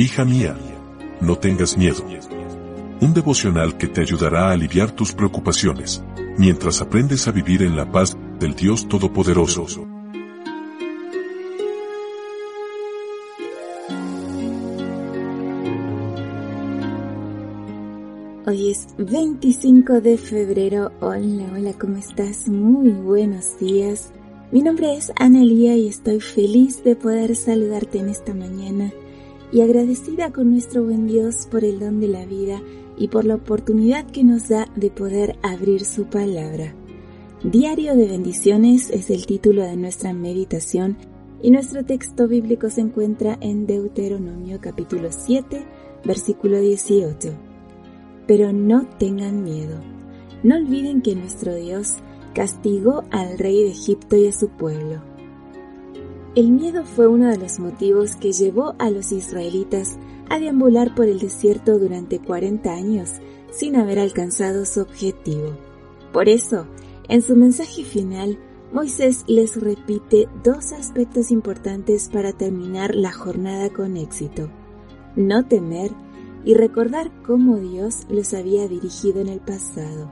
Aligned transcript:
Hija 0.00 0.24
mía, 0.24 0.56
no 1.20 1.38
tengas 1.38 1.76
miedo. 1.76 2.04
Un 3.00 3.14
devocional 3.14 3.76
que 3.76 3.88
te 3.88 4.00
ayudará 4.00 4.48
a 4.48 4.52
aliviar 4.52 4.92
tus 4.92 5.12
preocupaciones, 5.12 6.04
mientras 6.36 6.80
aprendes 6.80 7.26
a 7.26 7.32
vivir 7.32 7.62
en 7.64 7.74
la 7.74 7.90
paz 7.90 8.16
del 8.38 8.54
Dios 8.54 8.86
Todopoderoso. 8.86 9.88
Hoy 18.46 18.70
es 18.70 18.86
25 18.98 20.00
de 20.00 20.16
febrero. 20.16 20.92
Hola, 21.00 21.50
hola, 21.52 21.72
¿cómo 21.72 21.96
estás? 21.96 22.48
Muy 22.48 22.90
buenos 22.90 23.58
días. 23.58 24.12
Mi 24.52 24.62
nombre 24.62 24.94
es 24.94 25.10
Analia 25.16 25.74
y 25.74 25.88
estoy 25.88 26.20
feliz 26.20 26.84
de 26.84 26.94
poder 26.94 27.34
saludarte 27.34 27.98
en 27.98 28.10
esta 28.10 28.32
mañana 28.32 28.92
y 29.52 29.62
agradecida 29.62 30.32
con 30.32 30.50
nuestro 30.50 30.84
buen 30.84 31.06
Dios 31.06 31.46
por 31.50 31.64
el 31.64 31.78
don 31.78 32.00
de 32.00 32.08
la 32.08 32.26
vida 32.26 32.60
y 32.96 33.08
por 33.08 33.24
la 33.24 33.36
oportunidad 33.36 34.06
que 34.06 34.24
nos 34.24 34.48
da 34.48 34.68
de 34.76 34.90
poder 34.90 35.38
abrir 35.42 35.84
su 35.84 36.04
palabra. 36.04 36.74
Diario 37.42 37.94
de 37.96 38.08
bendiciones 38.08 38.90
es 38.90 39.10
el 39.10 39.26
título 39.26 39.62
de 39.62 39.76
nuestra 39.76 40.12
meditación 40.12 40.96
y 41.40 41.50
nuestro 41.50 41.84
texto 41.84 42.26
bíblico 42.26 42.68
se 42.68 42.80
encuentra 42.80 43.38
en 43.40 43.66
Deuteronomio 43.66 44.58
capítulo 44.60 45.10
7, 45.12 45.64
versículo 46.04 46.60
18. 46.60 47.30
Pero 48.26 48.52
no 48.52 48.86
tengan 48.98 49.44
miedo. 49.44 49.80
No 50.42 50.56
olviden 50.56 51.00
que 51.00 51.14
nuestro 51.14 51.54
Dios 51.54 51.94
castigó 52.34 53.04
al 53.10 53.38
rey 53.38 53.62
de 53.62 53.70
Egipto 53.70 54.16
y 54.16 54.26
a 54.26 54.32
su 54.32 54.48
pueblo 54.48 55.00
el 56.38 56.52
miedo 56.52 56.84
fue 56.84 57.08
uno 57.08 57.30
de 57.30 57.36
los 57.36 57.58
motivos 57.58 58.14
que 58.14 58.30
llevó 58.30 58.76
a 58.78 58.90
los 58.90 59.10
israelitas 59.10 59.98
a 60.30 60.38
deambular 60.38 60.94
por 60.94 61.06
el 61.06 61.18
desierto 61.18 61.80
durante 61.80 62.20
40 62.20 62.72
años 62.72 63.10
sin 63.50 63.74
haber 63.74 63.98
alcanzado 63.98 64.64
su 64.64 64.80
objetivo. 64.80 65.56
Por 66.12 66.28
eso, 66.28 66.68
en 67.08 67.22
su 67.22 67.34
mensaje 67.34 67.82
final, 67.82 68.38
Moisés 68.72 69.24
les 69.26 69.60
repite 69.60 70.28
dos 70.44 70.70
aspectos 70.70 71.32
importantes 71.32 72.08
para 72.08 72.32
terminar 72.32 72.94
la 72.94 73.10
jornada 73.10 73.70
con 73.70 73.96
éxito. 73.96 74.48
No 75.16 75.44
temer 75.44 75.90
y 76.44 76.54
recordar 76.54 77.10
cómo 77.26 77.56
Dios 77.56 78.06
los 78.08 78.32
había 78.32 78.68
dirigido 78.68 79.20
en 79.20 79.28
el 79.28 79.40
pasado. 79.40 80.08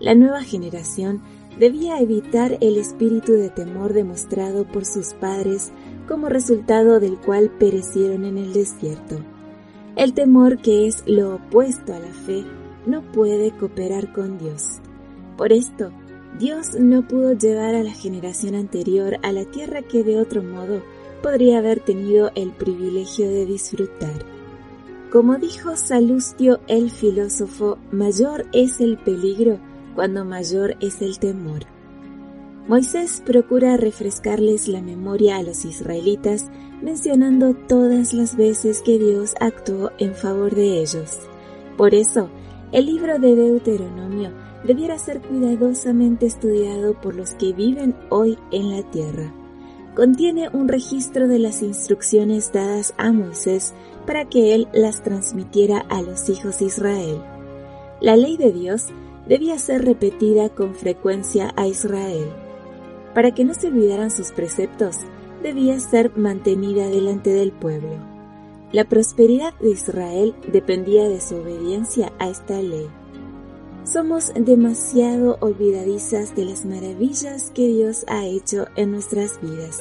La 0.00 0.14
nueva 0.14 0.42
generación 0.42 1.20
debía 1.58 2.00
evitar 2.00 2.58
el 2.60 2.76
espíritu 2.76 3.32
de 3.32 3.50
temor 3.50 3.92
demostrado 3.92 4.64
por 4.64 4.84
sus 4.84 5.14
padres 5.14 5.72
como 6.08 6.28
resultado 6.28 7.00
del 7.00 7.16
cual 7.18 7.50
perecieron 7.50 8.24
en 8.24 8.38
el 8.38 8.52
desierto. 8.52 9.16
El 9.96 10.12
temor 10.12 10.58
que 10.58 10.86
es 10.86 11.04
lo 11.06 11.36
opuesto 11.36 11.94
a 11.94 12.00
la 12.00 12.12
fe 12.12 12.44
no 12.86 13.02
puede 13.12 13.52
cooperar 13.52 14.12
con 14.12 14.38
Dios. 14.38 14.80
Por 15.36 15.52
esto, 15.52 15.92
Dios 16.38 16.74
no 16.78 17.06
pudo 17.06 17.32
llevar 17.32 17.74
a 17.76 17.84
la 17.84 17.92
generación 17.92 18.56
anterior 18.56 19.18
a 19.22 19.32
la 19.32 19.44
tierra 19.44 19.82
que 19.82 20.02
de 20.02 20.18
otro 20.18 20.42
modo 20.42 20.82
podría 21.22 21.58
haber 21.58 21.80
tenido 21.80 22.32
el 22.34 22.50
privilegio 22.50 23.28
de 23.28 23.46
disfrutar. 23.46 24.26
Como 25.12 25.36
dijo 25.36 25.76
Salustio 25.76 26.58
el 26.66 26.90
filósofo, 26.90 27.78
mayor 27.92 28.46
es 28.52 28.80
el 28.80 28.98
peligro 28.98 29.60
cuando 29.94 30.24
mayor 30.24 30.76
es 30.80 31.02
el 31.02 31.18
temor. 31.18 31.66
Moisés 32.66 33.22
procura 33.24 33.76
refrescarles 33.76 34.68
la 34.68 34.80
memoria 34.80 35.36
a 35.36 35.42
los 35.42 35.64
israelitas 35.64 36.46
mencionando 36.80 37.54
todas 37.54 38.14
las 38.14 38.36
veces 38.36 38.80
que 38.82 38.98
Dios 38.98 39.34
actuó 39.38 39.90
en 39.98 40.14
favor 40.14 40.54
de 40.54 40.80
ellos. 40.80 41.18
Por 41.76 41.94
eso, 41.94 42.30
el 42.72 42.86
libro 42.86 43.18
de 43.18 43.36
Deuteronomio 43.36 44.30
debiera 44.64 44.98
ser 44.98 45.20
cuidadosamente 45.20 46.26
estudiado 46.26 46.98
por 47.00 47.14
los 47.14 47.32
que 47.32 47.52
viven 47.52 47.94
hoy 48.08 48.38
en 48.50 48.70
la 48.70 48.82
tierra. 48.90 49.32
Contiene 49.94 50.48
un 50.48 50.68
registro 50.68 51.28
de 51.28 51.38
las 51.38 51.62
instrucciones 51.62 52.50
dadas 52.52 52.94
a 52.96 53.12
Moisés 53.12 53.74
para 54.06 54.24
que 54.24 54.54
él 54.54 54.68
las 54.72 55.02
transmitiera 55.02 55.80
a 55.88 56.02
los 56.02 56.28
hijos 56.28 56.58
de 56.58 56.64
Israel. 56.64 57.22
La 58.00 58.16
ley 58.16 58.36
de 58.36 58.52
Dios 58.52 58.86
debía 59.28 59.58
ser 59.58 59.84
repetida 59.84 60.48
con 60.48 60.74
frecuencia 60.74 61.52
a 61.56 61.66
Israel. 61.66 62.28
Para 63.14 63.32
que 63.32 63.44
no 63.44 63.54
se 63.54 63.68
olvidaran 63.68 64.10
sus 64.10 64.32
preceptos, 64.32 64.96
debía 65.42 65.78
ser 65.80 66.16
mantenida 66.16 66.88
delante 66.88 67.30
del 67.30 67.52
pueblo. 67.52 67.96
La 68.72 68.84
prosperidad 68.84 69.54
de 69.60 69.70
Israel 69.70 70.34
dependía 70.50 71.08
de 71.08 71.20
su 71.20 71.36
obediencia 71.36 72.12
a 72.18 72.28
esta 72.28 72.60
ley. 72.60 72.88
Somos 73.84 74.32
demasiado 74.34 75.36
olvidadizas 75.40 76.34
de 76.34 76.46
las 76.46 76.64
maravillas 76.64 77.50
que 77.50 77.68
Dios 77.68 78.04
ha 78.08 78.26
hecho 78.26 78.66
en 78.76 78.90
nuestras 78.90 79.40
vidas. 79.40 79.80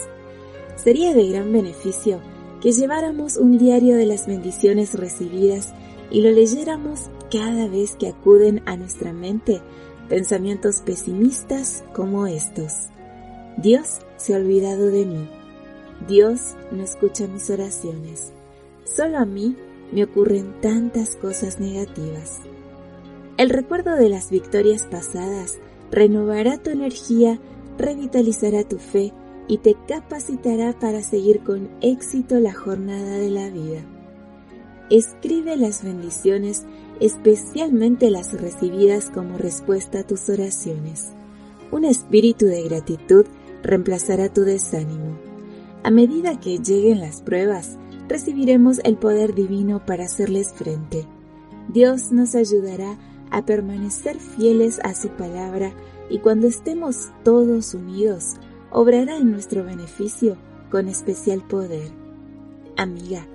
Sería 0.76 1.14
de 1.14 1.30
gran 1.30 1.52
beneficio 1.52 2.20
que 2.62 2.72
lleváramos 2.72 3.38
un 3.38 3.58
diario 3.58 3.96
de 3.96 4.06
las 4.06 4.28
bendiciones 4.28 4.94
recibidas 4.94 5.74
y 6.12 6.22
lo 6.22 6.32
leyéramos 6.32 7.10
cada 7.34 7.68
vez 7.68 7.96
que 7.96 8.10
acuden 8.10 8.62
a 8.68 8.78
nuestra 8.78 9.12
mente 9.12 9.60
pensamientos 10.08 10.82
pesimistas 10.82 11.84
como 11.92 12.28
estos. 12.28 12.90
Dios 13.58 14.02
se 14.18 14.36
ha 14.36 14.38
olvidado 14.38 14.92
de 14.92 15.08
mí. 15.08 15.28
Dios 16.08 16.56
no 16.72 16.84
escucha 16.84 17.26
mis 17.26 17.50
oraciones. 17.50 18.32
Solo 18.84 19.18
a 19.18 19.26
mí 19.26 19.56
me 19.92 20.04
ocurren 20.04 20.62
tantas 20.62 21.16
cosas 21.16 21.60
negativas. 21.60 22.42
El 23.38 23.50
recuerdo 23.50 23.96
de 23.96 24.10
las 24.10 24.30
victorias 24.30 24.84
pasadas 24.84 25.58
renovará 25.90 26.60
tu 26.60 26.70
energía, 26.70 27.40
revitalizará 27.80 28.64
tu 28.64 28.78
fe 28.78 29.12
y 29.48 29.58
te 29.58 29.76
capacitará 29.88 30.78
para 30.78 31.02
seguir 31.02 31.40
con 31.40 31.72
éxito 31.82 32.40
la 32.40 32.54
jornada 32.54 33.18
de 33.18 33.32
la 33.32 33.50
vida. 33.50 33.82
Escribe 34.92 35.58
las 35.58 35.84
bendiciones 35.84 36.66
especialmente 37.06 38.10
las 38.10 38.32
recibidas 38.32 39.10
como 39.10 39.38
respuesta 39.38 40.00
a 40.00 40.04
tus 40.04 40.30
oraciones. 40.30 41.12
Un 41.70 41.84
espíritu 41.84 42.46
de 42.46 42.64
gratitud 42.64 43.26
reemplazará 43.62 44.30
tu 44.30 44.44
desánimo. 44.44 45.18
A 45.84 45.92
medida 45.92 46.40
que 46.40 46.60
lleguen 46.60 47.02
las 47.02 47.22
pruebas, 47.22 47.78
recibiremos 48.08 48.80
el 48.86 48.96
poder 48.96 49.36
divino 49.36 49.86
para 49.86 50.06
hacerles 50.06 50.54
frente. 50.54 51.06
Dios 51.68 52.14
nos 52.14 52.36
ayudará 52.36 52.98
a 53.32 53.44
permanecer 53.46 54.18
fieles 54.18 54.80
a 54.86 54.96
su 54.96 55.10
palabra 55.10 55.74
y 56.10 56.20
cuando 56.20 56.48
estemos 56.48 57.12
todos 57.26 57.74
unidos, 57.74 58.36
obrará 58.72 59.18
en 59.18 59.30
nuestro 59.30 59.66
beneficio 59.66 60.38
con 60.72 60.88
especial 60.88 61.46
poder. 61.46 61.92
Amiga, 62.78 63.28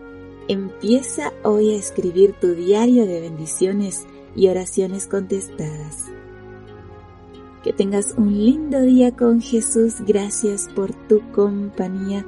Empieza 0.48 1.34
hoy 1.42 1.74
a 1.74 1.76
escribir 1.76 2.32
tu 2.32 2.54
diario 2.54 3.06
de 3.06 3.20
bendiciones 3.20 4.06
y 4.34 4.48
oraciones 4.48 5.06
contestadas. 5.06 6.06
Que 7.62 7.74
tengas 7.74 8.14
un 8.16 8.32
lindo 8.32 8.80
día 8.80 9.14
con 9.14 9.42
Jesús. 9.42 9.96
Gracias 10.06 10.70
por 10.74 10.94
tu 11.06 11.20
compañía. 11.32 12.24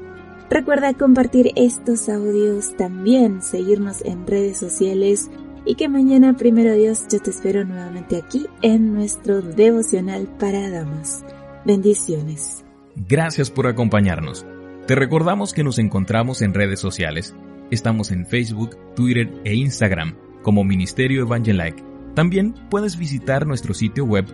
Recuerda 0.50 0.92
compartir 0.92 1.52
estos 1.56 2.10
audios, 2.10 2.76
también 2.76 3.40
seguirnos 3.40 4.04
en 4.04 4.26
redes 4.26 4.58
sociales 4.58 5.30
y 5.64 5.76
que 5.76 5.88
mañana, 5.88 6.36
primero 6.36 6.74
Dios, 6.74 7.06
yo 7.10 7.20
te 7.20 7.30
espero 7.30 7.64
nuevamente 7.64 8.18
aquí 8.18 8.46
en 8.60 8.92
nuestro 8.92 9.40
devocional 9.40 10.26
para 10.38 10.68
damas. 10.68 11.24
Bendiciones. 11.64 12.66
Gracias 13.08 13.50
por 13.50 13.66
acompañarnos. 13.66 14.44
Te 14.86 14.94
recordamos 14.94 15.54
que 15.54 15.64
nos 15.64 15.78
encontramos 15.78 16.42
en 16.42 16.52
redes 16.52 16.80
sociales 16.80 17.34
Estamos 17.70 18.10
en 18.10 18.26
Facebook, 18.26 18.76
Twitter 18.96 19.30
e 19.44 19.54
Instagram 19.54 20.16
como 20.42 20.64
Ministerio 20.64 21.22
Evangelike. 21.22 21.84
También 22.14 22.54
puedes 22.68 22.98
visitar 22.98 23.46
nuestro 23.46 23.72
sitio 23.74 24.04
web 24.04 24.26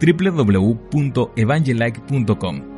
www.evangelike.com 0.00 2.73